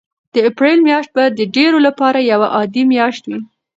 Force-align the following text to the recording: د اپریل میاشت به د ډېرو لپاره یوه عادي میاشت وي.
د 0.33 0.35
اپریل 0.49 0.77
میاشت 0.87 1.09
به 1.15 1.23
د 1.39 1.39
ډېرو 1.55 1.77
لپاره 1.87 2.19
یوه 2.31 2.47
عادي 2.55 2.83
میاشت 2.91 3.23
وي. 3.25 3.39